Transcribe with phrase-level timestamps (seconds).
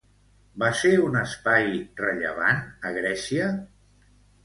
[0.63, 1.69] Va ser un espai
[2.01, 3.55] rellevant a Grècia?